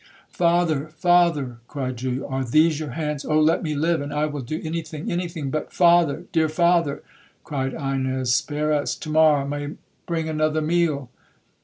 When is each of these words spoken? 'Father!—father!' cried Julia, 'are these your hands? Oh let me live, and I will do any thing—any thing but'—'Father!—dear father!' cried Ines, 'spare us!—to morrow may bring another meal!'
'Father!—father!' 0.29 1.57
cried 1.67 1.97
Julia, 1.97 2.25
'are 2.25 2.43
these 2.43 2.79
your 2.79 2.93
hands? 2.97 3.23
Oh 3.23 3.39
let 3.39 3.61
me 3.61 3.75
live, 3.75 4.01
and 4.01 4.11
I 4.11 4.25
will 4.25 4.41
do 4.41 4.59
any 4.63 4.81
thing—any 4.81 5.27
thing 5.27 5.51
but'—'Father!—dear 5.51 6.49
father!' 6.49 7.03
cried 7.43 7.75
Ines, 7.75 8.33
'spare 8.33 8.73
us!—to 8.73 9.09
morrow 9.11 9.47
may 9.47 9.75
bring 10.07 10.27
another 10.27 10.59
meal!' 10.63 11.11